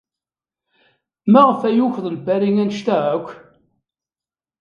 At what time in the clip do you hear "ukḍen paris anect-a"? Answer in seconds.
1.85-2.97